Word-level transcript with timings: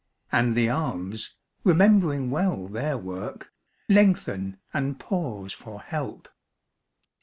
"and 0.31 0.55
the 0.57 0.67
arms, 0.67 1.35
remembering 1.63 2.31
well 2.31 2.67
their 2.67 2.97
work, 2.97 3.53
Lengthen 3.87 4.57
and 4.73 4.99
pause 4.99 5.53
for 5.53 5.79
help. 5.81 6.27